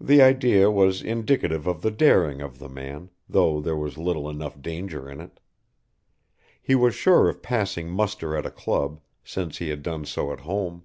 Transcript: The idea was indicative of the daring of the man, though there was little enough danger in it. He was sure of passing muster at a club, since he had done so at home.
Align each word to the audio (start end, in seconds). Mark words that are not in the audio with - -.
The 0.00 0.22
idea 0.22 0.70
was 0.70 1.02
indicative 1.02 1.66
of 1.66 1.82
the 1.82 1.90
daring 1.90 2.40
of 2.40 2.60
the 2.60 2.68
man, 2.68 3.10
though 3.28 3.60
there 3.60 3.74
was 3.74 3.98
little 3.98 4.28
enough 4.30 4.62
danger 4.62 5.10
in 5.10 5.20
it. 5.20 5.40
He 6.62 6.76
was 6.76 6.94
sure 6.94 7.28
of 7.28 7.42
passing 7.42 7.90
muster 7.90 8.36
at 8.36 8.46
a 8.46 8.52
club, 8.52 9.00
since 9.24 9.58
he 9.58 9.70
had 9.70 9.82
done 9.82 10.04
so 10.04 10.32
at 10.32 10.42
home. 10.42 10.84